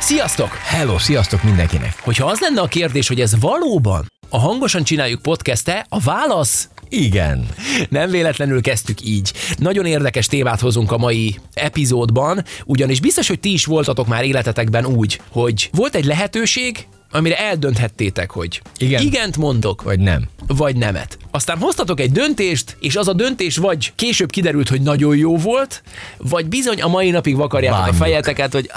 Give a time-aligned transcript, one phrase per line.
[0.00, 0.48] Sziasztok!
[0.48, 1.98] Hello, sziasztok mindenkinek!
[2.00, 7.46] Hogyha az lenne a kérdés, hogy ez valóban a Hangosan Csináljuk podcast a válasz Igen.
[7.88, 9.32] nem véletlenül kezdtük így.
[9.58, 14.86] Nagyon érdekes témát hozunk a mai epizódban, ugyanis biztos, hogy ti is voltatok már életetekben
[14.86, 19.02] úgy, hogy volt egy lehetőség, amire eldönthettétek, hogy Igen.
[19.02, 20.28] igent mondok, Vagy nem.
[20.46, 21.18] vagy nemet.
[21.36, 25.82] Aztán hoztatok egy döntést, és az a döntés vagy később kiderült, hogy nagyon jó volt,
[26.16, 28.00] vagy bizony a mai napig vakarjátok Bánjuk.
[28.00, 28.70] a fejeteket, hogy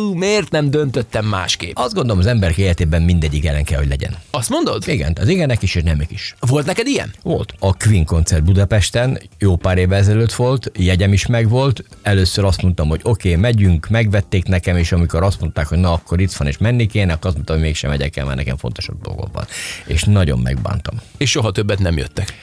[0.00, 1.76] ó, miért nem döntöttem másképp.
[1.76, 4.16] Azt gondolom, az emberek életében mindegyik ellen kell, hogy legyen.
[4.30, 4.88] Azt mondod?
[4.88, 6.34] Igen, az igenek is, és nemek is.
[6.40, 7.14] Volt neked ilyen?
[7.22, 7.54] Volt.
[7.58, 11.84] A Queen koncert Budapesten jó pár évvel ezelőtt volt, jegyem is megvolt.
[12.02, 15.92] Először azt mondtam, hogy oké, okay, megyünk, megvették nekem, és amikor azt mondták, hogy na,
[15.92, 18.56] akkor itt van, és menni kéne, akkor azt mondtam, hogy mégsem megyek el, mert nekem
[18.56, 19.44] fontosabb dolgom van.
[19.86, 20.94] És nagyon megbántam.
[21.16, 22.34] És soha többet nem jöttek.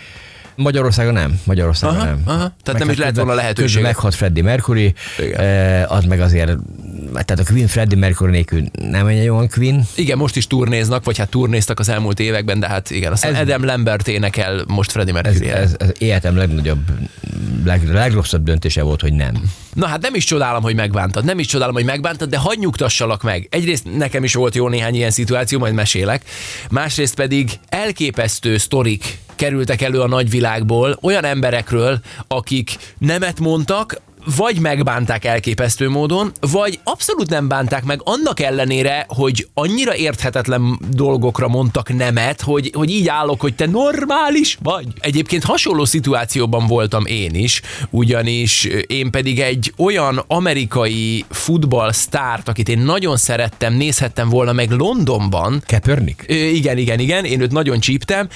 [0.55, 1.39] Magyarországon nem.
[1.43, 2.21] Magyarországon Aha, nem.
[2.25, 2.38] aha.
[2.38, 3.65] Tehát Meg nem is lett közben- volna lehetősége.
[3.73, 5.39] közben Meghalt Freddie Mercury, Igen.
[5.39, 6.52] eh, az meg azért,
[7.13, 9.83] tehát a Queen Freddie Mercury nélkül nem egy olyan Queen.
[9.95, 13.41] Igen, most is turnéznak, vagy hát turnéztak az elmúlt években, de hát igen, aztán Ez-
[13.41, 15.49] Adam Lambert énekel most Freddie Ez, Mercury.
[15.49, 16.80] ez, ez életem legnagyobb,
[17.65, 19.33] leg, legrosszabb döntése volt, hogy nem.
[19.73, 23.23] Na hát nem is csodálom, hogy megbántad, nem is csodálom, hogy megbántad, de hagyj nyugtassalak
[23.23, 23.47] meg.
[23.52, 26.23] Egyrészt nekem is volt jó néhány ilyen szituáció, majd mesélek.
[26.69, 34.02] Másrészt pedig elképesztő sztorik kerültek elő a nagyvilágból, olyan emberekről, akik nemet mondtak,
[34.36, 41.48] vagy megbánták elképesztő módon, vagy abszolút nem bánták meg annak ellenére, hogy annyira érthetetlen dolgokra
[41.48, 44.86] mondtak nemet, hogy, hogy így állok, hogy te normális vagy.
[45.00, 52.80] Egyébként hasonló szituációban voltam én is, ugyanis én pedig egy olyan amerikai futballsztárt, akit én
[52.80, 56.26] nagyon szerettem, nézhettem volna meg Londonban, Kaepernick?
[56.27, 58.27] Ö, igen, igen, igen, én őt nagyon csíptem,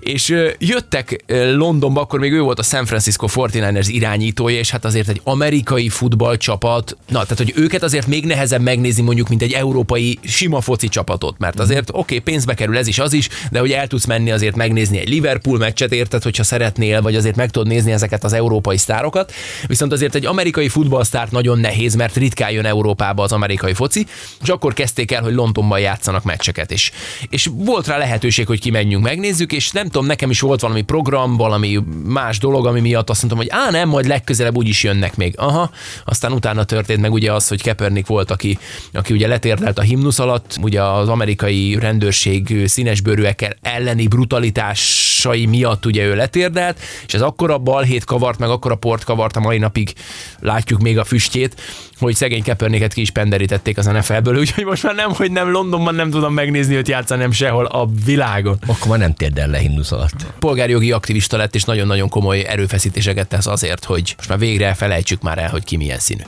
[0.00, 1.24] és jöttek
[1.54, 5.88] Londonba, akkor még ő volt a San Francisco 49ers irányítója, és hát azért egy amerikai
[5.88, 10.88] futballcsapat, na, tehát hogy őket azért még nehezebb megnézni mondjuk, mint egy európai sima foci
[10.88, 14.04] csapatot, mert azért oké, okay, pénzbe kerül ez is, az is, de hogy el tudsz
[14.04, 18.24] menni azért megnézni egy Liverpool meccset, érted, hogyha szeretnél, vagy azért meg tudod nézni ezeket
[18.24, 19.32] az európai sztárokat,
[19.66, 24.06] viszont azért egy amerikai futballsztárt nagyon nehéz, mert ritkán jön Európába az amerikai foci,
[24.42, 26.92] és akkor kezdték el, hogy Londonban játszanak meccseket is.
[27.30, 31.36] És volt rá lehetőség, hogy kimenjünk, megnézzük, és nem tudom, nekem is volt valami program,
[31.36, 35.16] valami más dolog, ami miatt azt mondtam, hogy á, nem, majd legközelebb úgy is jönnek
[35.18, 35.34] még.
[35.36, 35.70] Aha,
[36.04, 38.58] aztán utána történt meg ugye az, hogy Kaepernick volt, aki,
[38.92, 46.04] aki ugye letérdelt a himnusz alatt, ugye az amerikai rendőrség színesbőrűekkel elleni brutalitásai miatt ugye
[46.04, 49.92] ő letérdelt, és ez akkora balhét kavart, meg akkora port kavart, a mai napig
[50.40, 51.60] látjuk még a füstjét,
[51.98, 55.94] hogy szegény Kaepernicket ki is penderítették az NFL-ből, úgyhogy most már nem, hogy nem Londonban
[55.94, 58.58] nem tudom megnézni őt játszani, nem sehol a világon.
[58.66, 60.26] Akkor már nem térdel le himnusz alatt.
[60.38, 65.38] Polgárjogi aktivista lett, és nagyon-nagyon komoly erőfeszítéseket tesz azért, hogy most már végre felejtsük már
[65.38, 66.22] el, hogy ki milyen színű.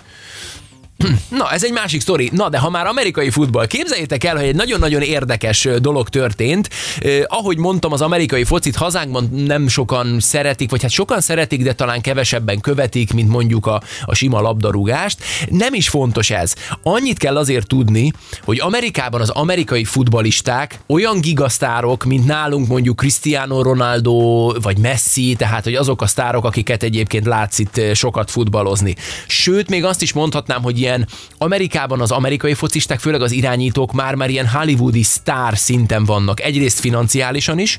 [1.39, 2.31] Na, ez egy másik sztori.
[2.33, 6.71] Na, de ha már amerikai futball, képzeljétek el, hogy egy nagyon-nagyon érdekes dolog történt.
[7.01, 11.73] Eh, ahogy mondtam, az amerikai focit hazánkban nem sokan szeretik, vagy hát sokan szeretik, de
[11.73, 15.19] talán kevesebben követik, mint mondjuk a, a sima labdarúgást.
[15.49, 16.55] Nem is fontos ez.
[16.83, 18.13] Annyit kell azért tudni,
[18.45, 25.65] hogy Amerikában az amerikai futballisták olyan gigasztárok, mint nálunk mondjuk Cristiano Ronaldo, vagy Messi, tehát
[25.65, 28.97] hogy azok a sztárok, akiket egyébként látsz itt sokat futballozni.
[29.27, 30.90] Sőt, még azt is mondhatnám, hogy ilyen
[31.39, 36.41] Amerikában az amerikai focisták, főleg az irányítók már-már ilyen hollywoodi sztár szinten vannak.
[36.43, 37.79] Egyrészt financiálisan is,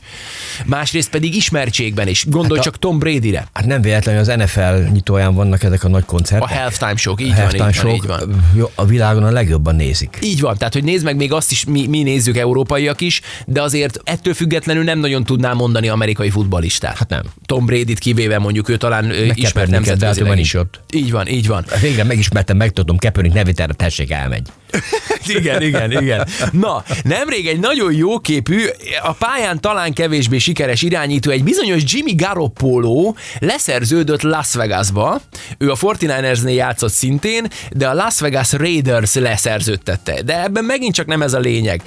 [0.66, 2.26] másrészt pedig ismertségben is.
[2.30, 3.48] Gondolj Hát a- csak Tom Brady-re.
[3.54, 6.50] Hát nem véletlenül az NFL nyitóján vannak ezek a nagy A koncertek.
[6.58, 8.46] halftime show így A van, így van, show, így van.
[8.56, 10.18] jó, a világon a legjobban nézik.
[10.22, 13.62] Így van, tehát hogy nézd meg, még azt is mi, mi nézzük európaiak is, de
[13.62, 16.98] azért ettől függetlenül nem nagyon tudnám mondani amerikai futballistát.
[16.98, 17.22] Hát nem.
[17.46, 20.54] Tom Brady-t kivéve mondjuk ő talán ismert hát nemzetközileg is.
[20.54, 20.80] ott.
[20.94, 21.66] Így van, így van.
[21.82, 24.48] Végre megismertem, megtudom, Kaepernick nevét erre tessék elmegy.
[25.38, 26.28] igen, igen, igen.
[26.52, 28.66] Na, nemrég egy nagyon jó képű,
[29.04, 35.22] a pályán talán kevésbé sikeres irányító, egy bizonyos Jimmy Garoppolo leszerződött Las Vegasba.
[35.58, 40.22] Ő a 49ersnél játszott szintén, de a Las Vegas Raiders leszerződtette.
[40.22, 41.82] De ebben megint csak nem ez a lényeg.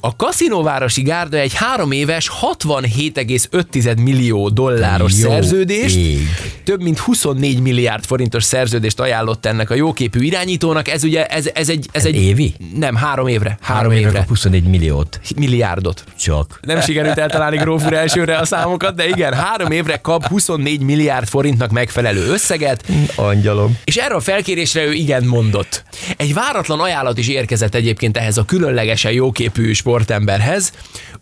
[0.00, 6.28] A kaszinóvárosi gárda egy három éves 67,5 millió dolláros Jó szerződést, ég.
[6.64, 10.88] több mint 24 milliárd forintos szerződést ajánlott ennek a jóképű irányítónak.
[10.88, 12.54] Ez ugye ez, ez egy, ez egy Évi?
[12.74, 13.48] Nem, három évre.
[13.60, 14.18] Három, Három évre évre.
[14.18, 15.20] kap 24 milliót.
[15.36, 16.04] Milliárdot.
[16.20, 16.58] Csak.
[16.62, 21.28] Nem sikerült eltalálni Gróf úr elsőre a számokat, de igen, három évre kap 24 milliárd
[21.28, 22.84] forintnak megfelelő összeget,
[23.14, 23.78] Angyalom.
[23.84, 25.84] és erre a felkérésre ő igen mondott.
[26.16, 30.72] Egy váratlan ajánlat is érkezett egyébként ehhez a különlegesen jóképű sportemberhez,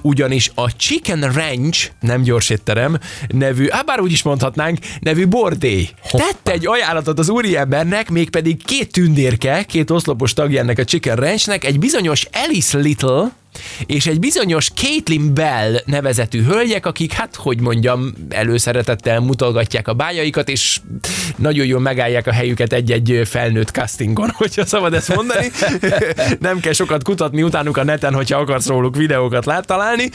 [0.02, 5.88] ugyanis a Chicken Ranch, nem gyors étterem, nevű, hát bár úgy is mondhatnánk, nevű bordély.
[6.10, 11.64] Tett egy ajánlatot az úriembernek, mégpedig két tündérke, két oszlopos tagja ennek a Chicken Ranchnek,
[11.64, 13.32] egy bizonyos Alice Little,
[13.86, 20.48] és egy bizonyos Caitlin Bell nevezetű hölgyek, akik, hát hogy mondjam, előszeretettel mutogatják a bájaikat,
[20.48, 20.80] és
[21.36, 25.50] nagyon jól megállják a helyüket egy-egy felnőtt castingon, hogyha szabad ezt mondani.
[26.40, 30.10] Nem kell sokat kutatni utánuk a neten, hogyha akarsz róluk videókat lát találni.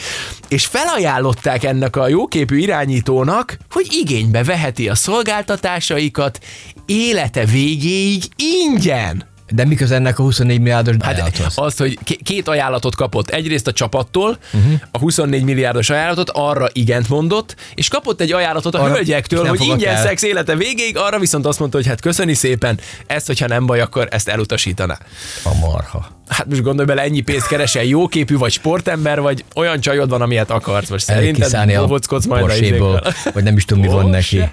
[0.48, 6.38] És felajánlották ennek a jóképű irányítónak, hogy igénybe veheti a szolgáltatásaikat
[6.86, 9.33] élete végéig ingyen.
[9.48, 11.52] De mi ennek a 24 milliárdos Hát ajánlathoz?
[11.54, 13.30] azt, hogy k- két ajánlatot kapott.
[13.30, 14.72] Egyrészt a csapattól, uh-huh.
[14.90, 19.60] a 24 milliárdos ajánlatot, arra igent mondott, és kapott egy ajánlatot a Arra- hölgyektől, hogy
[19.60, 20.02] ingyen el.
[20.02, 23.80] szex élete végéig, arra viszont azt mondta, hogy hát köszöni szépen, ezt, hogyha nem baj,
[23.80, 24.98] akkor ezt elutasítaná.
[25.44, 26.06] A marha.
[26.28, 30.50] Hát most gondolj bele, ennyi pénzt keresel, jóképű vagy sportember, vagy olyan csajod van, amilyet
[30.50, 30.88] akarsz.
[30.88, 34.38] Most El szerinted bobockodsz majd a vagy nem is tudom, mi van neki.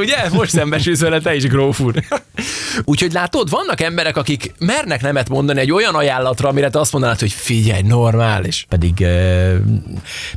[0.00, 0.16] Ugye?
[0.32, 1.94] Most szembesülsz vele te is, gróf úr.
[2.84, 7.18] Úgyhogy látod, vannak emberek, akik mernek nemet mondani egy olyan ajánlatra, amire te azt mondanád,
[7.18, 8.66] hogy figyelj, normális.
[8.68, 9.54] Pedig uh,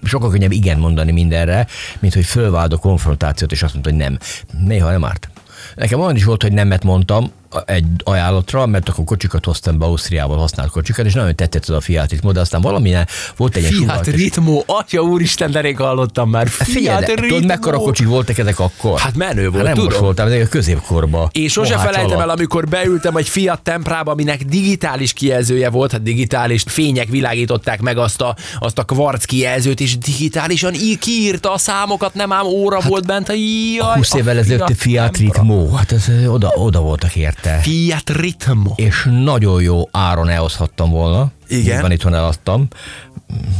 [0.03, 1.67] sokkal könnyebb igen mondani mindenre,
[1.99, 4.17] mint hogy fölváld a konfrontációt, és azt mondta, hogy nem.
[4.65, 5.29] Néha nem árt.
[5.75, 7.31] Nekem olyan is volt, hogy nemet mondtam
[7.65, 11.81] egy ajánlatra, mert akkor kocsikat hoztam be Ausztriából használt kocsikat, és nagyon tetszett ez a
[11.81, 13.07] Fiat Ritmo, de aztán valamilyen
[13.37, 16.47] volt egy Fiat Ritmo, atya úristen, de rég hallottam már.
[16.47, 17.27] Hát Figyelj, Fiat de, Ritmo.
[17.27, 18.99] tudod, mekkora kocsik voltak ezek akkor?
[18.99, 20.01] Hát menő volt, hát nem tudom.
[20.01, 21.29] voltam, de a középkorban.
[21.31, 26.63] Én sose felejtem el, amikor beültem egy Fiat Temprába, aminek digitális kijelzője volt, hát digitális
[26.67, 32.13] fények világították meg azt a, azt a kvarc kijelzőt, és digitálisan í- kiírta a számokat,
[32.13, 33.27] nem ám óra volt bent.
[33.75, 35.17] Jaj, 20 a évvel ezelőtt a Fiat.
[35.17, 37.59] Ritmo, hát ez oda, oda voltak érte.
[37.61, 38.73] Fiat Ritmo.
[38.75, 41.31] és nagyon jó áron elhozhattam volna.
[41.47, 41.81] Igen.
[41.81, 42.67] Van itthon eladtam.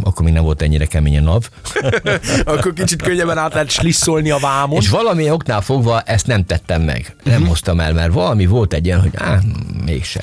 [0.04, 1.50] Akkor még nem volt ennyire kemény a nap.
[2.46, 4.80] Akkor kicsit könnyebben át lehet slisszolni a vámon.
[4.82, 7.16] És valami oknál fogva ezt nem tettem meg.
[7.24, 7.48] Nem Mhm.
[7.50, 9.40] hoztam el, mert valami volt egy ilyen, hogy á,
[9.86, 10.22] mégse.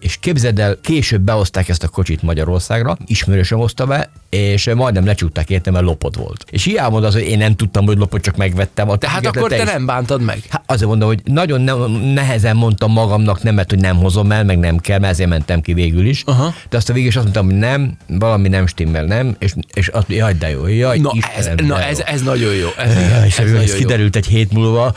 [0.00, 5.50] És képzeld el, később behozták ezt a kocsit Magyarországra, ismerősöm hozta be, és majdnem lecsukták
[5.50, 6.44] értem, mert lopott volt.
[6.50, 8.90] És hiába mondod az, hogy én nem tudtam, hogy lopott, csak megvettem.
[8.90, 10.42] A Tehát ticket, akkor te is- nem bántad meg.
[10.48, 11.72] Hát azért mondom, hogy nagyon ne,
[12.12, 15.72] nehezen mondtam magamnak nemet, hogy nem hozom el, meg nem kell, mert ezért mentem ki
[15.72, 16.22] végül is.
[16.26, 16.54] Aha.
[16.70, 19.88] De azt a végül is azt mondtam, hogy nem, valami nem stimmel, nem, és, és
[19.88, 22.04] azt, jaj, de jó, jaj, Na, ez, Istenem, na de ez, jó.
[22.06, 22.68] ez nagyon jó.
[22.78, 23.76] Ez, igen, és ez ez, ez jó.
[23.76, 24.94] kiderült egy hét múlva,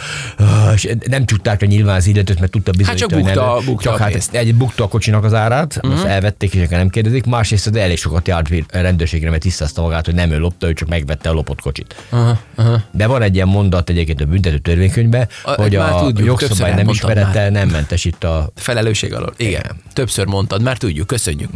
[0.73, 3.65] és nem tudták le nyilván az illetőt, mert tudta bizonyítani, csak hogy bukta- nem.
[3.65, 4.33] bukta a csak hát pénzt.
[4.33, 5.93] egy bukta a kocsinak az árát, uh-huh.
[5.93, 7.25] azt elvették, és nem kérdezik.
[7.25, 10.73] Másrészt az elég sokat járt a rendőrségre, mert tisztázta magát, hogy nem ő lopta, ő
[10.73, 11.95] csak megvette a lopott kocsit.
[12.09, 12.83] Aha, aha.
[12.91, 16.73] De van egy ilyen mondat egyébként a büntető törvénykönyvben, A- hogy már a tudjuk, jogszabály
[16.73, 19.33] nem ismerete nem mentesít a Felelősség alól.
[19.37, 19.61] Igen.
[19.61, 19.75] Igen.
[19.93, 21.49] Többször mondtad, már tudjuk, köszönjük.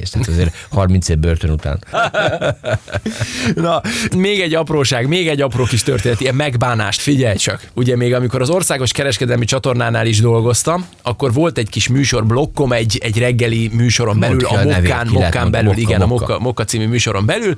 [0.00, 1.84] Nézd, hát azért 30 év börtön után.
[3.54, 3.82] Na,
[4.16, 7.70] még egy apróság, még egy apró kis történet, ilyen megbánást, figyelj csak.
[7.74, 12.72] Ugye még amikor az országos kereskedelmi csatornánál is dolgoztam, akkor volt egy kis műsor blokkom,
[12.72, 16.26] egy, egy reggeli műsoron belül, a a Mokkán, Mokkán belül, Mokka, igen, a Mokka.
[16.26, 17.54] Mokka, Mokka című műsoron belül,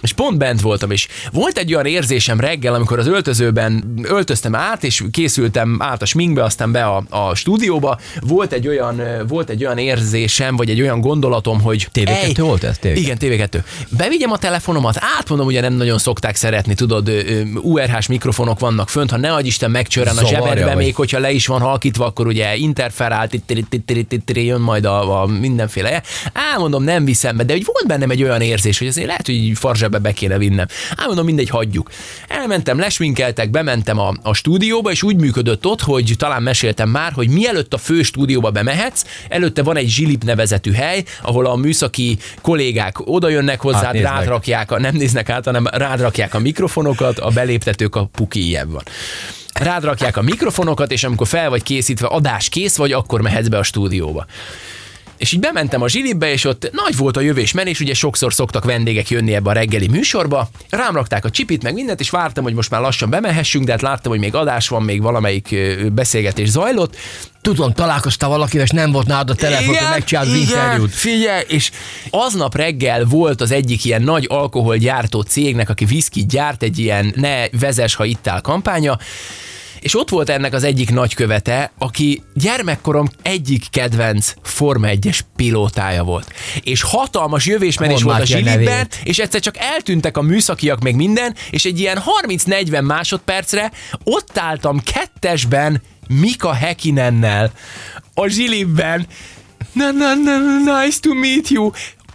[0.00, 4.84] és pont bent voltam, és volt egy olyan érzésem reggel, amikor az öltözőben öltöztem át,
[4.84, 9.64] és készültem át a sminkbe, aztán be a, a stúdióba, volt egy olyan, volt egy
[9.64, 12.78] olyan érzésem, vagy egy olyan gondolatom, hogy TV2 ej, volt ez?
[12.82, 12.92] TV2?
[12.94, 13.62] Igen, TV2.
[13.88, 17.10] Bevigyem a telefonomat, átmondom, ugye nem nagyon szokták szeretni, tudod,
[17.62, 20.76] URH-s mikrofonok vannak fönt, ha ne adj Isten megcsörren a zsebedbe, vagy?
[20.76, 25.22] még hogyha le is van halkítva, akkor ugye interferál, tittiri, tittiri, tittiri, jön majd a,
[25.22, 26.02] a mindenféle.
[26.52, 29.34] Elmondom, nem viszem be, de hogy volt bennem egy olyan érzés, hogy azért lehet, hogy
[29.34, 30.66] így farzsebbe be kéne vinnem.
[30.96, 31.90] Elmondom, mindegy, hagyjuk.
[32.28, 37.28] Elmentem, lesminkeltek, bementem a, a stúdióba, és úgy működött ott, hogy talán meséltem már, hogy
[37.28, 42.96] mielőtt a fő stúdióba bemehetsz, előtte van egy zsilip nevezetű hely, ahol a műszaki kollégák
[43.04, 44.12] oda jönnek hozzá, Átnéznek.
[44.12, 48.46] rád rakják, a, nem néznek át, hanem rád rakják a mikrofonokat, a beléptetők a puki
[48.46, 48.82] ilyen van.
[49.54, 53.58] Rád rakják a mikrofonokat, és amikor fel vagy készítve, adás kész vagy, akkor mehetsz be
[53.58, 54.26] a stúdióba.
[55.16, 58.64] És így bementem a zsilipbe, és ott nagy volt a jövés menés, ugye sokszor szoktak
[58.64, 60.48] vendégek jönni ebbe a reggeli műsorba.
[60.70, 63.82] Rám rakták a csipit, meg mindent, és vártam, hogy most már lassan bemehessünk, de hát
[63.82, 65.56] láttam, hogy még adás van, még valamelyik
[65.92, 66.96] beszélgetés zajlott.
[67.42, 70.94] Tudom, találkoztál valakivel, és nem volt nálad a telefon, hogy megcsináld az interjút.
[70.94, 71.70] figyelj, és
[72.10, 77.48] aznap reggel volt az egyik ilyen nagy alkoholgyártó cégnek, aki viszkit gyárt, egy ilyen ne
[77.48, 78.98] vezes, ha ittál kampánya,
[79.84, 86.32] és ott volt ennek az egyik nagykövete, aki gyermekkorom egyik kedvenc Forma 1-es pilótája volt.
[86.62, 91.34] És hatalmas jövésmenés Hol volt a zsilibben, és egyszer csak eltűntek a műszakiak meg minden,
[91.50, 93.72] és egy ilyen 30-40 másodpercre
[94.04, 97.52] ott álltam kettesben Mika Hekinennel
[98.14, 99.06] a zsilibben.
[99.72, 100.38] Na, na, na,
[100.82, 101.70] nice to meet you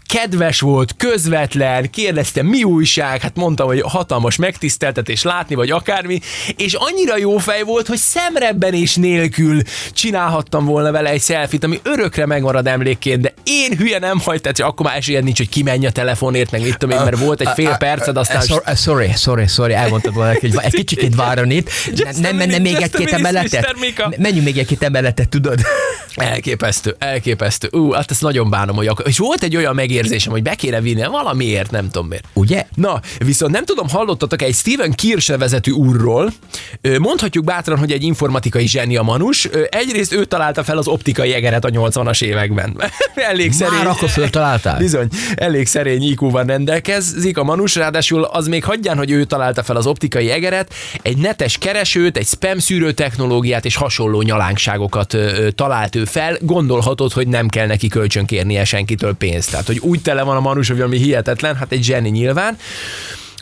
[0.09, 6.19] kedves volt, közvetlen, kérdezte mi újság, hát mondtam, hogy hatalmas megtiszteltetés látni, vagy akármi,
[6.55, 9.61] és annyira jó fej volt, hogy szemrebbenés nélkül
[9.91, 14.59] csinálhattam volna vele egy selfit, ami örökre megmarad emlékként, de én hülye nem hagyt, tehát
[14.59, 17.49] akkor már esélyed nincs, hogy kimenj a telefonért, meg mit tudom én, mert volt egy
[17.55, 18.41] fél perced, aztán...
[18.41, 21.69] Sorry, sorry, sorry, sorry, elmondtad volna, hogy egy kicsit várjon itt.
[22.19, 23.75] Nem menne még egy-két emeletet?
[24.17, 25.59] Menjünk még egy-két emeletet, tudod?
[26.15, 27.67] Elképesztő, elképesztő.
[27.71, 29.07] Ú, hát ezt nagyon bánom, hogy akar.
[29.07, 32.23] És volt egy olyan megérzésem, hogy be kéne vinni, valamiért, nem tudom miért.
[32.33, 32.65] Ugye?
[32.75, 36.31] Na, viszont nem tudom, hallottatok egy Steven Kirsch nevezetű úrról.
[36.99, 39.45] Mondhatjuk bátran, hogy egy informatikai zseni a manus.
[39.69, 42.81] Egyrészt ő találta fel az optikai egeret a 80-as években.
[43.15, 43.77] elég szerény.
[43.77, 44.77] Már akkor föltaláltál?
[44.87, 49.75] Bizony, elég szerény IQ-van rendelkezik a manus, ráadásul az még hagyján, hogy ő találta fel
[49.75, 55.17] az optikai egeret, egy netes keresőt, egy spam szűrő technológiát és hasonló nyalánkságokat
[55.55, 56.37] talált ő fel.
[56.41, 59.51] Gondolhatod, hogy nem kell neki kölcsönkérnie senkitől pénzt.
[59.51, 62.57] Tehát, hogy úgy tele van a manus, valami hihetetlen, hát egy zseni nyilván.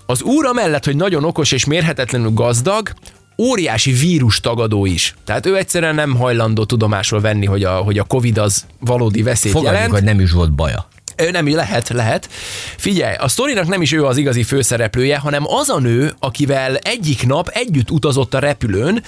[0.06, 2.92] Az úra mellett, hogy nagyon okos és mérhetetlenül gazdag,
[3.38, 5.16] óriási vírus tagadó is.
[5.24, 9.54] Tehát ő egyszerűen nem hajlandó tudomásul venni, hogy a, hogy a Covid az valódi veszélyt
[9.54, 10.00] Fogadjuk, jelent.
[10.00, 10.88] hogy nem is volt baja.
[11.32, 12.30] Nem, lehet, lehet.
[12.78, 17.28] Figyelj, a sztorinak nem is ő az igazi főszereplője, hanem az a nő, akivel egyik
[17.28, 19.04] nap együtt utazott a repülőn.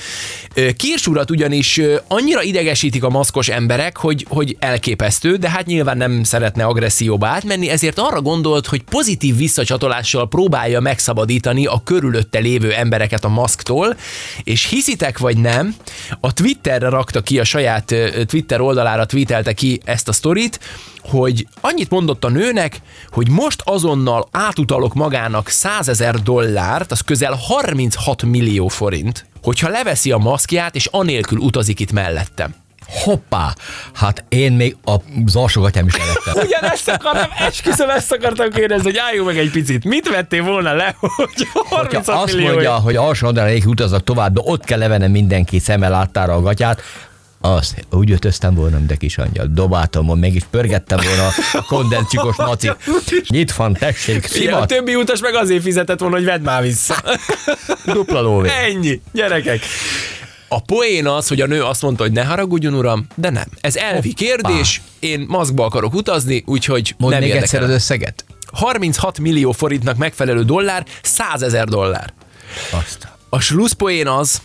[0.77, 6.63] Kirsch ugyanis annyira idegesítik a maszkos emberek, hogy, hogy elképesztő, de hát nyilván nem szeretne
[6.63, 13.29] agresszióba átmenni, ezért arra gondolt, hogy pozitív visszacsatolással próbálja megszabadítani a körülötte lévő embereket a
[13.29, 13.95] maszktól,
[14.43, 15.75] és hiszitek vagy nem,
[16.19, 20.59] a Twitterre rakta ki a saját Twitter oldalára tweetelte ki ezt a sztorit,
[21.03, 27.33] hogy annyit mondott a nőnek, hogy most azonnal átutalok magának 100 ezer dollárt, az közel
[27.41, 32.55] 36 millió forint, hogyha leveszi a maszkját, és anélkül utazik itt mellettem.
[32.89, 33.53] Hoppá!
[33.93, 36.33] Hát én még az alsógatyám is elettem.
[36.45, 39.83] Ugyanezt akartam, esküszöm, ezt akartam kérdezni, hogy álljunk meg egy picit.
[39.83, 42.49] Mit vettél volna le, hogy 36 Hogyha azt millió?
[42.49, 46.81] mondja, hogy alsó oldalra utaznak tovább, de ott kell levennem mindenki szemmel láttára a gatyát,
[47.41, 49.47] azt úgy ötöztem volna, de kis angyal.
[49.49, 52.75] Dobáltam volna, meg is pörgettem volna a kondencsikos macit.
[53.27, 57.03] Nyit van, tessék, Igen, a többi utas meg azért fizetett volna, hogy vedd már vissza.
[57.93, 58.49] dupla lóvé.
[58.49, 59.61] Ennyi, gyerekek.
[60.47, 63.45] A poén az, hogy a nő azt mondta, hogy ne haragudjon, uram, de nem.
[63.61, 67.69] Ez elvi kérdés, én maszkba akarok utazni, úgyhogy Mondd nem még egyszer érdekel.
[67.69, 68.25] az összeget.
[68.51, 72.13] 36 millió forintnak megfelelő dollár, 100 ezer dollár.
[72.71, 73.07] Azt.
[73.29, 74.41] A slusszpoén az,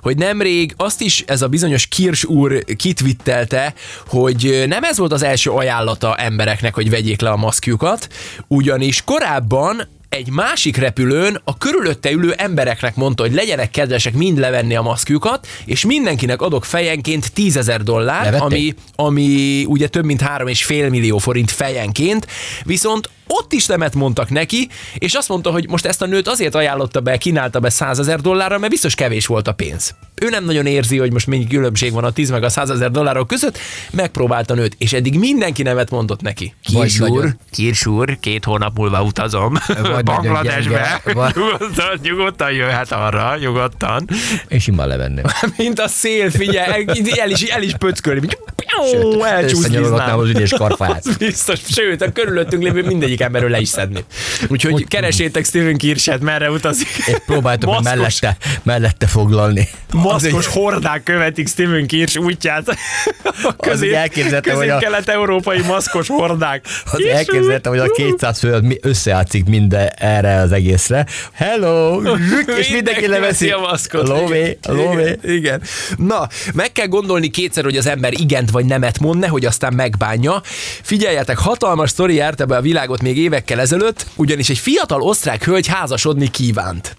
[0.00, 3.74] hogy nemrég azt is ez a bizonyos Kirsch úr kitvittelte,
[4.06, 8.08] hogy nem ez volt az első ajánlata embereknek, hogy vegyék le a maszkjukat,
[8.46, 14.76] ugyanis korábban egy másik repülőn a körülötte ülő embereknek mondta, hogy legyenek kedvesek mind levenni
[14.76, 20.90] a maszkjukat, és mindenkinek adok fejenként 10 ezer dollár, ami, ami ugye több mint 3,5
[20.90, 22.26] millió forint fejenként,
[22.64, 26.54] viszont ott is nemet mondtak neki, és azt mondta, hogy most ezt a nőt azért
[26.54, 29.94] ajánlotta be, kínálta be 100 ezer dollárra, mert biztos kevés volt a pénz.
[30.14, 32.90] Ő nem nagyon érzi, hogy most mennyi különbség van a 10 meg a 100 ezer
[32.90, 33.58] dollárok között,
[33.90, 36.54] megpróbálta a nőt, és eddig mindenki nevet mondott neki.
[36.72, 39.58] Vagy Kirsch úr, nagyon- Kirsch úr, két hónap múlva utazom
[40.04, 41.00] Bangladesbe.
[41.04, 44.08] Nyugodtan, nyugodtan jöhet arra, nyugodtan.
[44.48, 45.24] És simán levenném.
[45.56, 46.84] Mint a szél, figyelj,
[47.16, 48.28] el, is, el is pöckölni.
[48.90, 49.70] Sőt, Elcsúszdiznám.
[49.72, 51.06] összenyalogatnám az ügyes karfáját.
[51.06, 54.04] Az biztos, sőt, a körülöttünk lévő mindegyik emberről le is szedni.
[54.48, 56.88] Úgyhogy Hogy- keresétek Steven Kirschet, merre utazik.
[57.06, 59.68] És próbáltam Maszkos- mellette, mellette foglalni.
[59.92, 62.76] Maszkos hordák követik Steven Kirsch útját.
[63.42, 66.64] A közép, elképzeltem, hogy a- közép-kelet-európai maszkos hordák.
[66.92, 71.06] Az elképzeltem, hogy a 200 fő összejátszik minden erre az egészre.
[71.32, 72.00] Hello!
[72.60, 74.08] És mindenki leveszi a maszkot.
[74.08, 75.18] Lóvé, lóvé.
[75.22, 75.62] Igen.
[75.96, 80.42] Na, meg kell gondolni kétszer, hogy az ember igent vagy nemet mond, nehogy aztán megbánja.
[80.82, 85.66] Figyeljetek, hatalmas sztori járt ebbe a világot még évekkel ezelőtt, ugyanis egy fiatal osztrák hölgy
[85.66, 86.96] házasodni kívánt.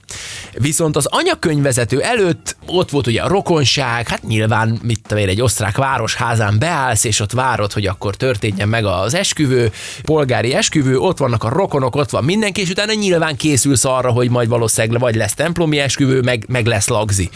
[0.54, 5.42] Viszont az anyakönyvvezető előtt ott volt ugye a rokonság, hát nyilván, mit tudom én, egy
[5.42, 11.18] osztrák városházán beállsz, és ott várod, hogy akkor történjen meg az esküvő, polgári esküvő, ott
[11.18, 15.16] vannak a rokonok, ott van mindenki, és utána nyilván készülsz arra, hogy majd valószínűleg vagy
[15.16, 17.30] lesz templomi esküvő, meg, meg lesz lagzi.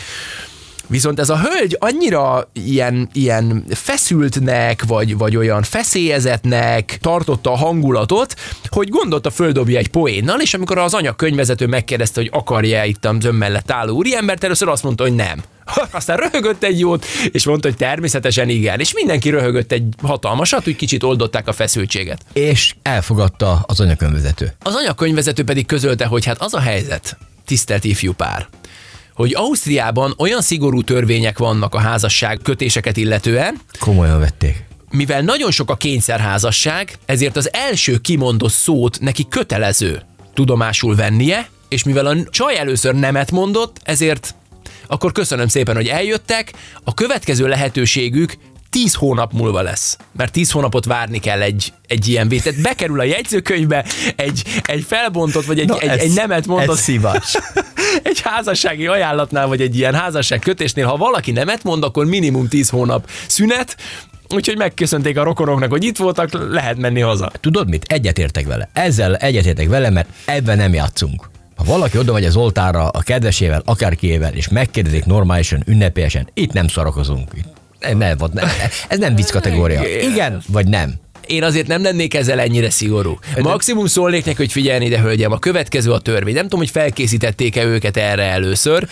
[0.87, 8.35] Viszont ez a hölgy annyira ilyen, ilyen feszültnek, vagy, vagy olyan feszélyezetnek tartotta a hangulatot,
[8.69, 13.35] hogy gondolta földobja egy poénnal, és amikor az anyakönyvvezető megkérdezte, hogy akarja itt az ön
[13.35, 15.43] mellett álló úriembert, először azt mondta, hogy nem.
[15.91, 18.79] Aztán röhögött egy jót, és mondta, hogy természetesen igen.
[18.79, 22.21] És mindenki röhögött egy hatalmasat, úgy kicsit oldották a feszültséget.
[22.33, 24.53] És elfogadta az anyakönyvvezető.
[24.63, 28.47] Az anyakönyvvezető pedig közölte, hogy hát az a helyzet, tisztelt ifjú pár,
[29.13, 34.63] hogy Ausztriában olyan szigorú törvények vannak a házasság kötéseket illetően, Komolyan vették.
[34.91, 40.01] mivel nagyon sok a kényszerházasság, ezért az első kimondott szót neki kötelező
[40.33, 44.35] tudomásul vennie, és mivel a csaj először nemet mondott, ezért
[44.87, 46.53] akkor köszönöm szépen, hogy eljöttek,
[46.83, 48.37] a következő lehetőségük
[48.73, 49.97] 10 hónap múlva lesz.
[50.17, 52.61] Mert 10 hónapot várni kell egy, egy ilyen vétet.
[52.61, 56.81] Bekerül a jegyzőkönyvbe egy, egy felbontott, vagy egy, Na, egy, ez- egy nemet mondott ez
[56.81, 57.37] szívás.
[58.03, 62.69] egy házassági ajánlatnál, vagy egy ilyen házasság kötésnél, ha valaki nemet mond, akkor minimum 10
[62.69, 63.77] hónap szünet,
[64.29, 67.31] úgyhogy megköszönték a rokonoknak, hogy itt voltak, lehet menni haza.
[67.39, 67.85] Tudod mit?
[67.87, 68.69] Egyetértek vele.
[68.73, 71.29] Ezzel egyetértek vele, mert ebben nem játszunk.
[71.55, 76.67] Ha valaki oda megy az oltárra a kedvesével, akárkiével, és megkérdezik normálisan, ünnepélyesen, itt nem
[76.67, 77.31] szarokozunk.
[77.35, 78.51] Itt ne, ne, ne,
[78.87, 79.81] ez nem vicc kategória.
[80.01, 81.01] Igen, vagy nem.
[81.27, 83.19] Én azért nem lennék ezzel ennyire szigorú.
[83.41, 86.33] Maximum szólnék neki, hogy figyelni ide, hölgyem, a következő a törvény.
[86.33, 88.87] Nem tudom, hogy felkészítették-e őket erre először.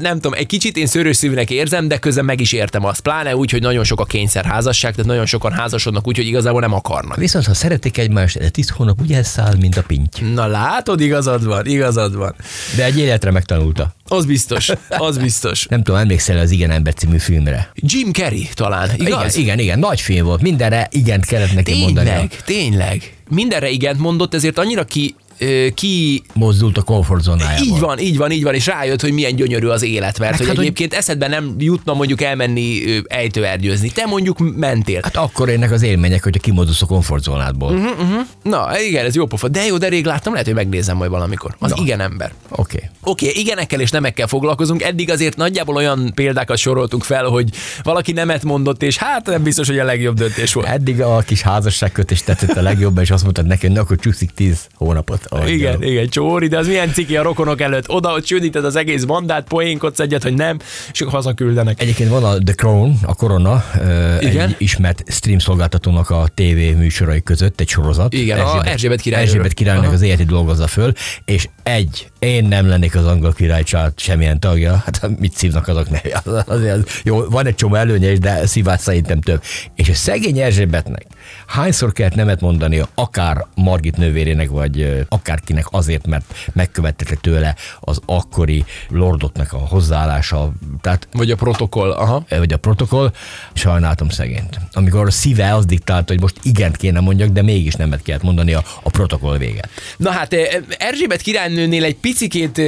[0.00, 3.00] Nem tudom, egy kicsit én szörös szívűnek érzem, de közben meg is értem azt.
[3.00, 6.72] Pláne úgy, hogy nagyon sok a kényszerházasság, tehát nagyon sokan házasodnak úgy, hogy igazából nem
[6.72, 7.16] akarnak.
[7.16, 10.20] Viszont ha szeretik egymást, de tíz hónap úgy elszáll, mint a pinty.
[10.34, 12.34] Na látod, igazad van, igazad van.
[12.76, 13.95] De egy életre megtanulta.
[14.08, 15.66] Az biztos, az biztos.
[15.66, 17.70] Nem tudom, emlékszel az Igen Ember című filmre?
[17.74, 19.34] Jim Carrey talán, igaz?
[19.34, 20.40] Igen, igen, igen, nagy film volt.
[20.40, 22.08] Mindenre igent kellett neki mondani.
[22.08, 23.14] Tényleg, tényleg.
[23.30, 25.14] Mindenre igent mondott, ezért annyira ki,
[25.74, 27.66] ki Mozdult a komfortzónájából.
[27.66, 30.46] Így van, így van, így van, és rájött, hogy milyen gyönyörű az élet, mert hogy
[30.46, 33.90] hát, hogy- egyébként eszedbe nem jutna mondjuk elmenni ö, ejtőerdőzni.
[33.90, 35.00] Te mondjuk mentél.
[35.02, 37.72] Hát akkor ennek az élmények, hogyha kimozdulsz a komfortzónádból.
[37.72, 37.84] Mhm.
[37.86, 38.26] Uh-huh.
[38.42, 39.48] Na, igen, ez jó pofa.
[39.48, 41.56] De jó, de rég láttam, lehet, hogy megnézem majd valamikor.
[41.58, 41.76] Az Na.
[41.82, 42.32] igen ember.
[42.48, 42.76] Oké.
[42.76, 42.88] Okay.
[43.02, 44.82] Oké, okay, igenekkel és nemekkel foglalkozunk.
[44.82, 47.50] Eddig azért nagyjából olyan példákat soroltunk fel, hogy
[47.82, 50.66] valaki nemet mondott, és hát nem biztos, hogy a legjobb döntés volt.
[50.66, 54.66] Eddig a kis házasságkötés tetszett a legjobban, és azt mondtad hogy na, akkor csúszik tíz
[54.74, 55.25] hónapot.
[55.28, 57.88] Ahogy Igen, igen, csóri, de az milyen ciki a rokonok előtt.
[57.88, 60.58] Oda, hogy csődíted az egész bandát, poénkodsz egyet, hogy nem,
[60.92, 61.80] és akkor hazaküldenek.
[61.82, 63.64] Egyébként van a The Crown, a Korona,
[64.20, 64.48] Igen?
[64.48, 68.12] egy ismert stream szolgáltatónak a TV műsorai között egy sorozat.
[68.14, 69.34] Igen, a Erzsébet királynőről.
[69.36, 70.92] Erzsébet királynak az életét dolgozza föl,
[71.24, 76.00] és egy, én nem lennék az angol királycsalád semmilyen tagja, hát mit szívnak azok ne?
[76.24, 79.42] Az- Azért, jó, van egy csomó előnye is, de szívás szerintem több.
[79.74, 81.06] És a szegény Erzsébetnek
[81.46, 88.64] hányszor kellett nemet mondani akár Margit nővérének, vagy akárkinek azért, mert megkövetette tőle az akkori
[88.88, 92.24] lordoknak a hozzáállása, tehát Vagy a protokoll, aha.
[92.28, 93.12] vagy a protokoll,
[93.52, 94.58] sajnáltam szegényt.
[94.72, 98.54] Amikor a szíve az diktálta, hogy most igent kéne mondjak, de mégis nemet kellett mondani
[98.54, 99.68] a, a protokoll véget.
[99.96, 100.34] Na hát
[100.78, 102.60] Erzsébet királynőnél egy picikét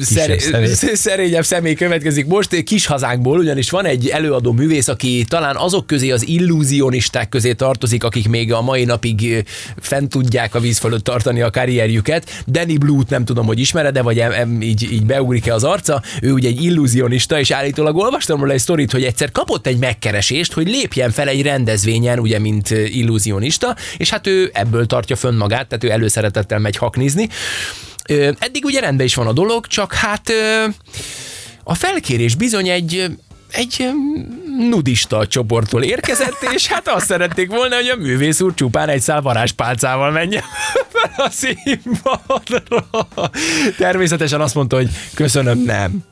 [0.00, 0.74] szer- személy.
[0.94, 6.10] szerényebb személy következik most kis hazánkból, ugyanis van egy előadó művész, aki talán azok közé
[6.10, 9.44] az illúzionisták közé tartozik, akik még a mai napig
[9.80, 12.42] fent tudják a víz fölött tartani a karrierjüket.
[12.46, 16.02] Danny Blue-t nem tudom, hogy ismered, de vagy em, em, így, így beugrik-e az arca.
[16.22, 20.52] Ő ugye egy illúzionista, és állítólag olvastam róla egy sztorit, hogy egyszer kapott egy megkeresést,
[20.52, 25.68] hogy lépjen fel egy rendezvényen, ugye, mint illúzionista, és hát ő ebből tartja fönn magát,
[25.68, 27.28] tehát ő előszeretettel megy haknizni.
[28.38, 30.32] Eddig ugye rendben is van a dolog, csak hát
[31.64, 33.10] a felkérés bizony egy
[33.50, 33.90] egy
[34.70, 39.20] nudista csoporttól érkezett, és hát azt szerették volna, hogy a művész úr csupán egy szál
[39.20, 40.42] varázspálcával menjen
[40.88, 42.86] fel a színpadra.
[43.78, 46.04] Természetesen azt mondta, hogy köszönöm, nem.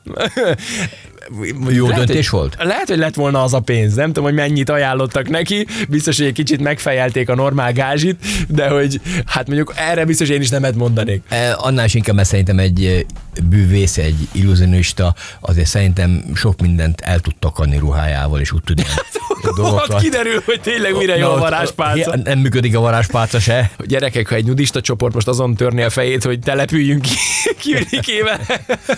[1.69, 2.55] Jó Lehet, döntés hogy, volt?
[2.59, 3.93] Lehet, hogy lett volna az a pénz.
[3.95, 5.67] Nem tudom, hogy mennyit ajánlottak neki.
[5.89, 10.41] Biztos, hogy egy kicsit megfejelték a normál gázsit, de hogy hát mondjuk erre biztos én
[10.41, 11.21] is nemet mondanék.
[11.29, 13.05] E, Annál is inkább, szerintem egy
[13.43, 18.91] bűvész, egy illúzionista azért szerintem sok mindent el tud takarni ruhájával, és úgy tud ilyen
[19.57, 22.15] Ott kiderül, hogy tényleg mire jó a varázspálca.
[22.23, 23.71] Nem működik a varázspálca se.
[23.85, 27.15] Gyerekek, ha egy nudista csoport most azon törni a fejét, hogy települjünk ki
[27.61, 28.39] Kivrikével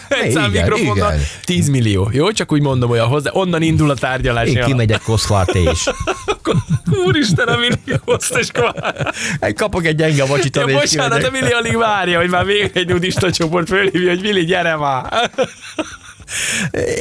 [0.10, 1.26] egy szám mikrofonnal, igen.
[1.44, 2.10] 10 millió.
[2.12, 3.30] Jó, csak úgy mondom olyan hozzá.
[3.34, 4.48] Onnan indul a tárgyalás.
[4.48, 5.84] Én kimegyek Koszvárté is.
[7.06, 8.72] Úristen, a millió és.
[9.56, 11.30] Kapok egy gyenge vacsit, Ja, bocsánat, a.
[11.32, 15.32] Vili alig várja, hogy már végre egy nudista csoport fölhívja, hogy Vili, gyere már.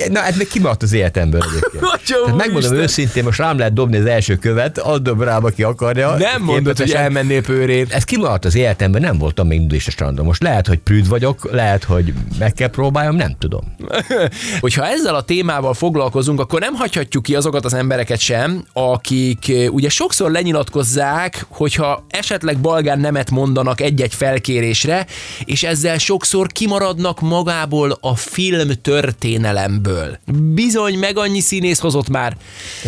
[0.09, 1.85] Na, ez még kimaradt az életemből egyébként.
[2.09, 2.79] Tehát megmondom úristen.
[2.79, 6.17] őszintén, most rám lehet dobni az első követ, add dob rám, aki akarja.
[6.17, 7.93] Nem mondod, hogy elmennél pőrét.
[7.93, 10.25] Ez kimaradt az életemben, nem voltam még nudista strandon.
[10.25, 13.75] Most lehet, hogy prűd vagyok, lehet, hogy meg kell próbáljam, nem tudom.
[14.61, 19.73] Hogyha ezzel a témával foglalkozunk, akkor nem hagyhatjuk ki azokat az embereket sem, akik eh,
[19.73, 25.07] ugye sokszor lenyilatkozzák, hogyha esetleg balgán nemet mondanak egy-egy felkérésre,
[25.45, 28.71] és ezzel sokszor kimaradnak magából a film
[29.19, 30.19] történelemből.
[30.55, 32.37] Bizony, meg annyi színész hozott már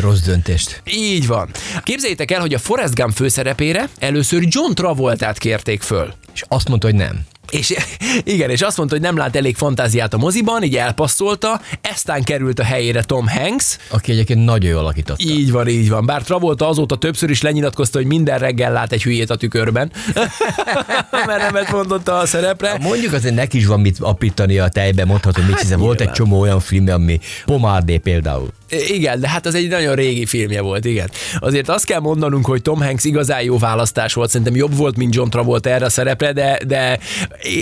[0.01, 0.83] Rossz döntést.
[0.85, 1.51] így van.
[1.83, 6.13] Képzeljétek el, hogy a Forrest Gump főszerepére először John Travoltát kérték föl.
[6.35, 7.21] És azt mondta, hogy nem.
[7.51, 7.75] És
[8.25, 12.59] igen, és azt mondta, hogy nem lát elég fantáziát a moziban, így elpasszolta, eztán került
[12.59, 13.77] a helyére Tom Hanks.
[13.89, 15.23] Aki egyébként nagyon jól alakította.
[15.23, 16.07] Így van, így van.
[16.07, 19.93] Bár Travolta azóta többször is lenyilatkozta, hogy minden reggel lát egy hülyét a tükörben.
[21.27, 22.79] Mert nemet mondotta a szerepre.
[22.81, 26.17] Mondjuk azért neki is van mit apítani a tejbe, mondhatod, mit hiszen volt egy Hát
[26.17, 28.49] csomó olyan film, ami Pomádé például.
[28.71, 31.11] Igen, de hát az egy nagyon régi filmje volt, igen.
[31.39, 35.15] Azért azt kell mondanunk, hogy Tom Hanks igazán jó választás volt, szerintem jobb volt, mint
[35.15, 36.99] John Travolta erre a szerepre, de, de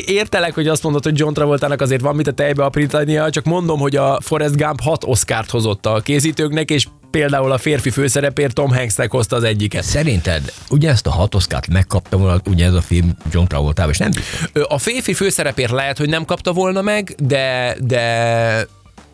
[0.06, 3.78] értelek, hogy azt mondod, hogy John Travoltának azért van mit a tejbe aprítania, csak mondom,
[3.78, 8.70] hogy a Forrest Gump hat Oscárt hozott a készítőknek, és például a férfi főszerepért Tom
[8.70, 9.82] Hanksnek hozta az egyiket.
[9.82, 14.48] Szerinted ugyanezt a hat Oscart megkapta volna ugyanez a film John Travolta, és nem biztos.
[14.68, 18.66] A férfi főszerepért lehet, hogy nem kapta volna meg, de, de,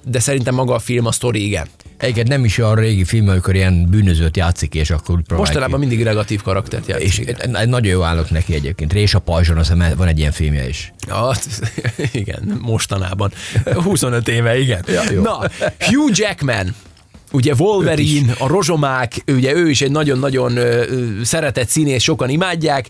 [0.05, 1.66] de szerintem maga a film, a sztori igen.
[1.96, 5.87] Egyébként nem is olyan régi film, amikor ilyen bűnözőt játszik, és akkor próbál Mostanában ki.
[5.87, 7.07] mindig negatív karaktert játszik.
[7.07, 7.68] És igen.
[7.68, 8.92] nagyon jó állok neki egyébként.
[8.92, 10.92] Rés a pajzson, azt van egy ilyen filmje is.
[11.07, 11.33] Ja,
[12.12, 13.33] igen, mostanában.
[13.64, 14.85] 25 éve, igen.
[14.87, 15.22] Ja, jó.
[15.22, 15.38] Na,
[15.78, 16.74] Hugh Jackman,
[17.33, 20.59] ugye Wolverine, a rozsomák, ugye ő is egy nagyon-nagyon
[21.22, 22.88] szeretett színész, sokan imádják,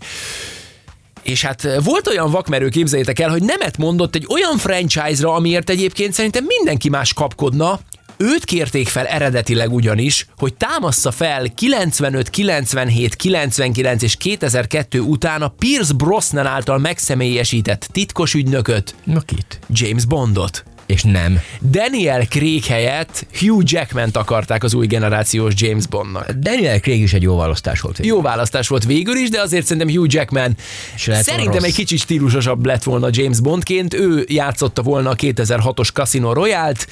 [1.23, 6.13] és hát volt olyan vakmerő, képzeljétek el, hogy nemet mondott egy olyan franchise-ra, amiért egyébként
[6.13, 7.81] szerintem mindenki más kapkodna,
[8.17, 15.49] Őt kérték fel eredetileg ugyanis, hogy támassza fel 95, 97, 99 és 2002 után a
[15.49, 19.59] Pierce Brosnan által megszemélyesített titkos ügynököt, Na kit?
[19.69, 20.65] James Bondot.
[20.87, 21.41] És nem.
[21.71, 26.31] Daniel Craig helyett Hugh Jackman-t akarták az új generációs James Bondnak.
[26.31, 27.99] Daniel Craig is egy jó választás volt.
[28.07, 30.57] Jó választás volt végül is, de azért szerintem Hugh Jackman
[30.97, 33.95] szerintem egy kicsit stílusosabb lett volna James Bondként.
[33.95, 36.87] Ő játszotta volna a 2006-os Casino Royale-t,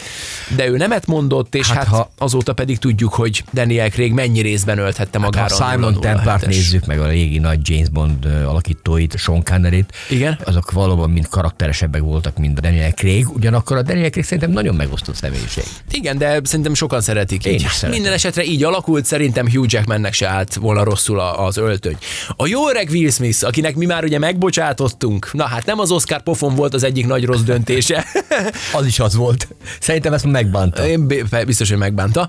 [0.57, 4.13] de ő nemet mondott, és hát, Hát hát ha- azóta pedig tudjuk, hogy Daniel Craig
[4.13, 5.55] mennyi részben ölthette Ha magára.
[5.57, 6.01] a Simon 007-es.
[6.01, 10.39] Templart nézzük, meg a régi nagy James Bond alakítóit, Sean Connery-t, Igen.
[10.45, 15.65] azok valóban mind karakteresebbek voltak, mint Daniel Craig, ugyanakkor a Daniel szerintem nagyon megosztott személyiség.
[15.91, 17.61] Igen, de szerintem sokan szeretik Én így.
[17.61, 17.91] is szeretem.
[17.91, 21.97] Minden esetre így alakult, szerintem Hugh Jackmannek se állt volna rosszul a- az öltöny.
[22.37, 26.23] A jó öreg Will Smith, akinek mi már ugye megbocsátottunk, na hát nem az Oscar
[26.23, 28.05] pofon volt az egyik nagy rossz döntése,
[28.73, 29.49] Az is az volt.
[29.81, 30.87] Szerintem ezt megbánta.
[30.89, 31.07] Én
[31.47, 32.29] biztos, hogy megbánta.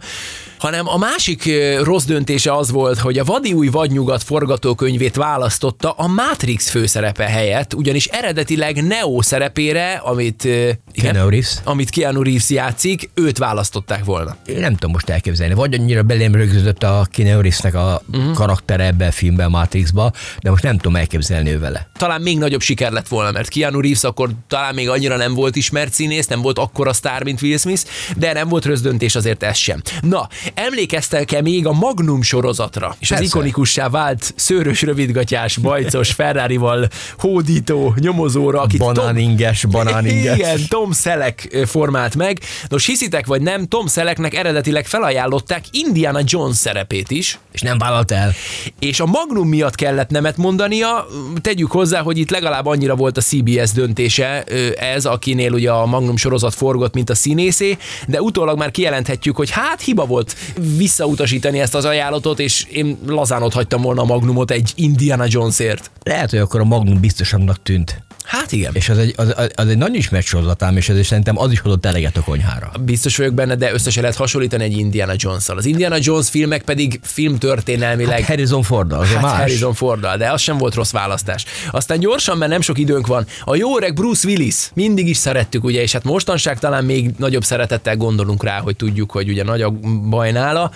[0.64, 1.50] Hanem a másik
[1.82, 7.74] rossz döntése az volt, hogy a Vadi új vadnyugat forgatókönyvét választotta a Matrix főszerepe helyett,
[7.74, 11.56] ugyanis eredetileg Neo szerepére, amit, igen, Keanu Reeves.
[11.64, 14.36] amit Keanu Reeves játszik, őt választották volna.
[14.46, 15.54] Én nem tudom most elképzelni.
[15.54, 18.34] Vagy annyira belém rögződött a Keanu Reevesnek a uh-huh.
[18.34, 21.90] karaktere ebbe a filmben, a Matrixba, de most nem tudom elképzelni ő vele.
[21.98, 25.56] talán még nagyobb siker lett volna, mert Keanu Reeves akkor talán még annyira nem volt
[25.56, 27.84] ismert színész, nem volt akkora sztár, mint Will Smith,
[28.18, 29.82] de nem volt rossz döntés azért ez sem.
[30.02, 32.96] Na, emlékeztek-e még a Magnum sorozatra?
[33.00, 33.24] És az Persze.
[33.38, 36.88] ikonikussá vált szőrös, rövidgatyás, bajcos, Ferrari-val
[37.18, 40.38] hódító nyomozóra, akit Banáninges, banáninges.
[40.38, 42.40] igen, Tom Selleck formált meg.
[42.68, 48.12] Nos, hiszitek vagy nem, Tom Sellecknek eredetileg felajánlották Indiana Jones szerepét is, És nem vállalt
[48.12, 48.34] el.
[48.80, 51.06] és a Magnum miatt kellett nemet mondania,
[51.42, 54.44] tegyük hozzá, hogy itt legalább annyira volt a CBS döntése
[54.78, 59.50] ez, akinél ugye a Magnum sorozat forgott, mint a színészé, de utólag már kijelenthetjük, hogy
[59.50, 60.33] hát hiba volt
[60.78, 65.92] visszautasítani ezt az ajánlatot, és én lazán ott hagytam volna a Magnumot egy Indiana Jonesért.
[66.04, 68.04] Lehet, hogy akkor a Magnum biztosabbnak tűnt.
[68.24, 68.72] Hát igen.
[68.74, 71.86] És az egy, az, az egy nagy ismert sorozatám, és ezért szerintem az is hozott
[71.86, 72.72] eleget a konyhára.
[72.80, 75.58] Biztos vagyok benne, de össze se lehet hasonlítani egy Indiana Jones-szal.
[75.58, 79.38] Az Indiana Jones filmek pedig filmtörténelmileg Hát Harrison Ford, az Hát más.
[79.38, 81.46] Harrison Forddal, de az sem volt rossz választás.
[81.72, 85.64] Aztán gyorsan, mert nem sok időnk van, a jó öreg Bruce Willis, mindig is szerettük,
[85.64, 89.62] ugye, és hát mostanság talán még nagyobb szeretettel gondolunk rá, hogy tudjuk, hogy ugye nagy
[89.62, 89.70] a
[90.10, 90.72] baj nála.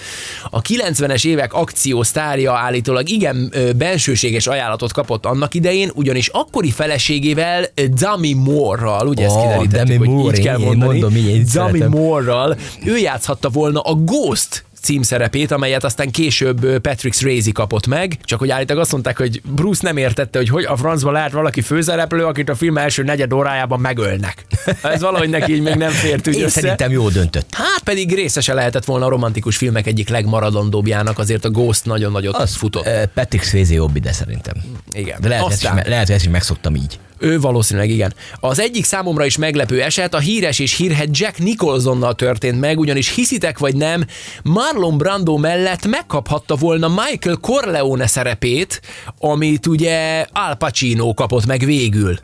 [0.49, 7.36] A 90-es évek akciósztárja állítólag igen bensőséges ajánlatot kapott annak idején, ugyanis akkori feleségével
[7.73, 11.15] ö, Demi Moore-ral, ugye ezt Ó, kiderítettük, Demi hogy Moore, így kell én mondani, mondom,
[11.15, 11.89] így, én szeretem.
[11.89, 18.39] Moore-ral, ő játszhatta volna a Ghost címszerepét, amelyet aztán később Patrick Swayze kapott meg, csak
[18.39, 22.25] hogy állítólag azt mondták, hogy Bruce nem értette, hogy hogy a francba lehet valaki főszereplő,
[22.25, 24.45] akit a film első negyed órájában megölnek.
[24.83, 26.59] Ez valahogy neki így még nem fért úgy Én össze.
[26.59, 27.47] szerintem jó döntött.
[27.51, 32.35] Hát pedig részese lehetett volna a romantikus filmek egyik legmaradandóbbjának, azért a Ghost nagyon nagyot
[32.35, 32.85] Az futott.
[32.85, 34.53] eh, Patrick Swayze jobb ide szerintem.
[34.91, 35.17] Igen.
[35.21, 36.99] De lehet, ezt is, Aztán- lehet, hogy ezt is megszoktam így.
[37.19, 38.13] Ő valószínűleg igen.
[38.39, 43.15] Az egyik számomra is meglepő eset a híres és hírhet Jack Nicholsonnal történt meg, ugyanis
[43.15, 44.05] hiszitek vagy nem,
[44.43, 48.81] Marlon Brando mellett megkaphatta volna Michael Corleone szerepét,
[49.19, 52.19] amit ugye Al Pacino kapott meg végül.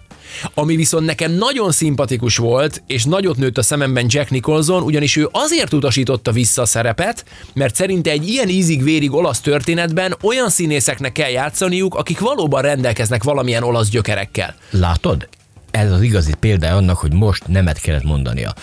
[0.53, 5.27] Ami viszont nekem nagyon szimpatikus volt, és nagyot nőtt a szememben Jack Nicholson, ugyanis ő
[5.31, 11.29] azért utasította vissza a szerepet, mert szerinte egy ilyen ízig-vérig olasz történetben olyan színészeknek kell
[11.29, 14.55] játszaniuk, akik valóban rendelkeznek valamilyen olasz gyökerekkel.
[14.69, 15.27] Látod?
[15.71, 18.53] Ez az igazi példa annak, hogy most nemet kellett mondania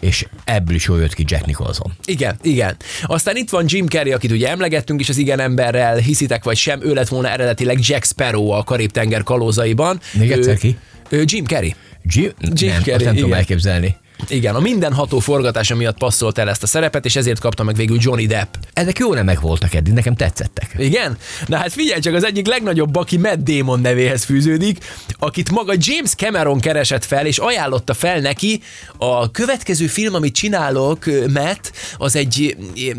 [0.00, 1.92] és ebből is jól jött ki Jack Nicholson.
[2.04, 2.76] Igen, igen.
[3.02, 6.82] Aztán itt van Jim Carrey, akit ugye emlegettünk is az igen emberrel, hiszitek vagy sem,
[6.82, 10.00] ő lett volna eredetileg Jack Sparrow a Karib-tenger kalózaiban.
[10.12, 10.76] Még egyszer ő, ki?
[11.10, 11.74] Jim Carrey.
[12.02, 13.38] Jim, Jim nem, Carrey, azt nem tudom igen.
[13.38, 13.96] elképzelni.
[14.28, 17.96] Igen, a mindenható forgatása miatt passzolt el ezt a szerepet, és ezért kapta meg végül
[18.00, 18.54] Johnny Depp.
[18.72, 20.74] Ezek jó nemek voltak eddig, nekem tetszettek.
[20.78, 21.16] Igen?
[21.46, 24.78] Na hát figyelj csak, az egyik legnagyobb, aki Matt Damon nevéhez fűződik,
[25.18, 28.62] akit maga James Cameron keresett fel, és ajánlotta fel neki
[28.96, 32.56] a következő film, amit csinálok, Matt, az egy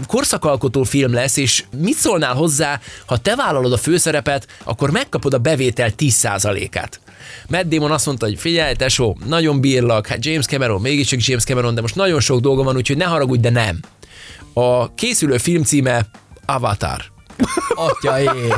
[0.08, 5.38] korszakalkotó film lesz, és mit szólnál hozzá, ha te vállalod a főszerepet, akkor megkapod a
[5.38, 7.00] bevétel 10%-át.
[7.48, 11.76] Matt Damon azt mondta, hogy figyelj, tesó, nagyon bírlak, hát James Cameron, mégiscsak James Cameron,
[11.76, 13.80] de most nagyon sok dolga van, úgyhogy ne haragudj, de nem.
[14.54, 16.06] A készülő film címe
[16.46, 17.02] Avatar.
[17.76, 18.54] Atya ég.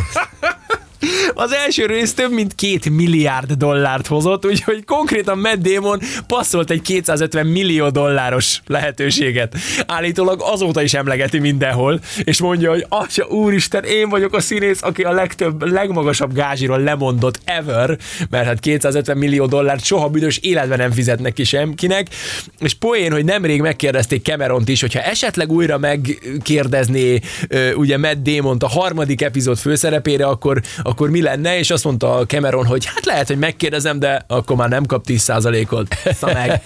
[1.34, 6.82] Az első rész több mint két milliárd dollárt hozott, úgyhogy konkrétan Matt Damon passzolt egy
[6.82, 9.56] 250 millió dolláros lehetőséget.
[9.88, 15.02] Állítólag azóta is emlegeti mindenhol, és mondja, hogy atya úristen, én vagyok a színész, aki
[15.02, 17.98] a legtöbb, legmagasabb gázsiról lemondott ever,
[18.30, 22.08] mert hát 250 millió dollárt soha büdös életben nem fizetnek ki semkinek,
[22.60, 27.20] és poén, hogy nemrég megkérdezték Cameront is, hogyha esetleg újra megkérdezné
[27.76, 32.66] ugye Matt Damon-t a harmadik epizód főszerepére, akkor, akkor mi lenne, és azt mondta Cameron,
[32.66, 35.96] hogy hát lehet, hogy megkérdezem, de akkor már nem kap 10%-ot.
[36.14, 36.62] Szá meg.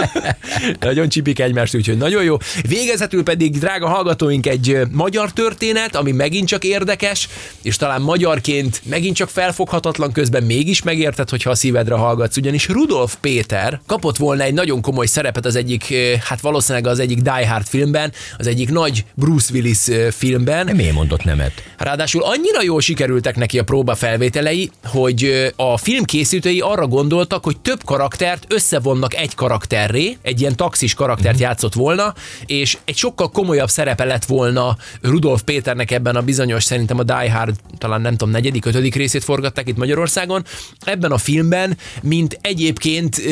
[0.80, 2.36] nagyon csipik egymást, úgyhogy nagyon jó.
[2.68, 7.28] Végezetül pedig, drága hallgatóink, egy magyar történet, ami megint csak érdekes,
[7.62, 13.16] és talán magyarként megint csak felfoghatatlan, közben mégis megérted, hogyha a szívedre hallgatsz, ugyanis Rudolf
[13.20, 17.66] Péter kapott volna egy nagyon komoly szerepet az egyik, hát valószínűleg az egyik Die Hard
[17.66, 19.78] filmben, az egyik nagy Bruce Willis
[20.10, 20.68] filmben.
[20.76, 21.52] Miért mondott nemet?
[21.78, 27.60] Ráadásul annyira jól sikerültek neki a próba felvételei, hogy a film készítői arra gondoltak, hogy
[27.60, 32.14] több karaktert összevonnak egy karakterré, egy ilyen taxis karaktert játszott volna,
[32.46, 37.32] és egy sokkal komolyabb szerepe lett volna Rudolf Péternek ebben a bizonyos, szerintem a Die
[37.32, 40.44] Hard, talán nem tudom, negyedik, ötödik részét forgatták itt Magyarországon,
[40.80, 43.22] ebben a filmben, mint egyébként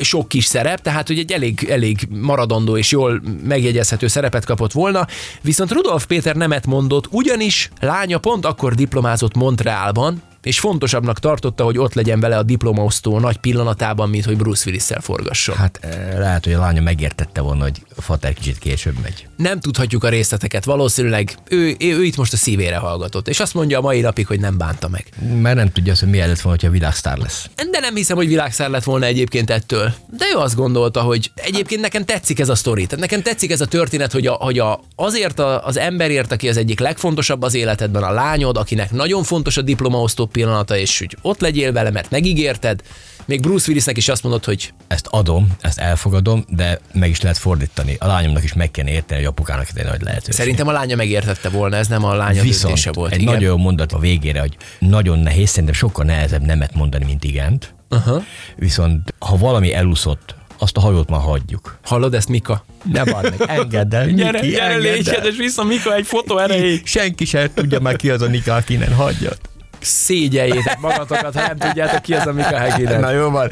[0.00, 5.06] sok kis szerep, tehát hogy egy elég, elég maradandó és jól megjegyezhető szerepet kapott volna,
[5.40, 11.78] viszont Rudolf Péter nemet mondott, ugyanis lánya pont akkor diplomázott Montrealban, és fontosabbnak tartotta, hogy
[11.78, 15.56] ott legyen vele a diplomaosztó nagy pillanatában, mint hogy Bruce Willis-szel forgasson.
[15.56, 19.26] Hát eh, lehet, hogy a lánya megértette volna, hogy fater kicsit később megy.
[19.36, 23.54] Nem tudhatjuk a részleteket, valószínűleg ő, ő, ő itt most a szívére hallgatott, és azt
[23.54, 25.06] mondja a mai napig, hogy nem bánta meg.
[25.40, 27.48] Mert nem tudja azt, hogy milyen lett volna, hogyha világsztár lesz.
[27.70, 29.94] De nem hiszem, hogy világszár lett volna egyébként ettől.
[30.16, 32.86] De ő azt gondolta, hogy egyébként nekem tetszik ez a sztori.
[32.86, 36.48] Tehát nekem tetszik ez a történet, hogy, a, hogy a, azért a, az emberért, aki
[36.48, 41.16] az egyik legfontosabb az életedben, a lányod, akinek nagyon fontos a diplomaosztó pillanata, és hogy
[41.22, 42.80] ott legyél vele, mert megígérted.
[43.24, 47.38] Még Bruce Willisnek is azt mondod, hogy Ezt adom, ezt elfogadom, de meg is lehet
[47.38, 47.96] fordítani.
[47.98, 50.32] A lányomnak is meg kell érteni, hogy apukának egy nagy lehetőség.
[50.32, 53.12] szerintem a lánya megértette volna, ez nem a lánya Viszont volt.
[53.12, 53.32] egy igen.
[53.32, 57.74] nagyon jó mondat a végére, hogy nagyon nehéz, szerintem sokkal nehezebb nemet mondani, mint igent.
[57.88, 58.22] Aha.
[58.56, 61.78] Viszont ha valami elúszott, azt a hajót már hagyjuk.
[61.84, 62.64] Hallod ezt, Mika?
[62.92, 66.38] Ne bánj meg, engedd el, Gyere, Miki, gyere, engedd légy kedves, vissza Mika egy fotó
[66.38, 66.86] erejéig.
[66.86, 69.50] Senki sem tudja már ki az a Nika, akinek hagyjat.
[69.82, 73.00] Szégyeljétek magatokat, ha nem tudjátok ki az a Mika Heginen.
[73.00, 73.50] Na jó van.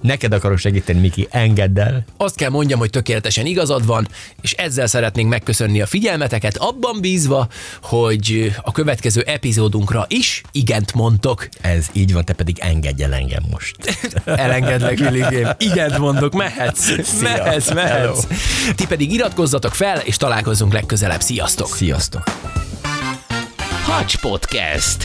[0.00, 2.04] Neked akarok segíteni, Miki, engedd el.
[2.16, 4.08] Azt kell mondjam, hogy tökéletesen igazad van,
[4.40, 7.48] és ezzel szeretnénk megköszönni a figyelmeteket, abban bízva,
[7.82, 11.48] hogy a következő epizódunkra is igent mondtok.
[11.60, 13.76] Ez így van, te pedig engedj el engem most.
[14.24, 15.48] Elengedlek, Willigém.
[15.58, 16.84] Igent mondok, mehetsz.
[17.02, 17.22] Szia.
[17.22, 17.82] Mehetsz, Hello.
[17.82, 18.26] mehetsz.
[18.74, 21.20] Ti pedig iratkozzatok fel, és találkozzunk legközelebb.
[21.20, 21.76] Sziasztok!
[21.76, 22.22] Sziasztok.
[23.84, 25.04] Hacs Podcast.